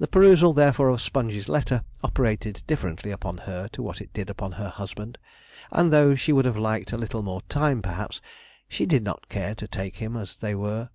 [0.00, 4.50] The perusal, therefore, of Sponge's letter, operated differently upon her to what it did upon
[4.50, 5.18] her husband,
[5.70, 8.20] and though she would have liked a little more time, perhaps,
[8.68, 10.88] she did not care to take him as they were.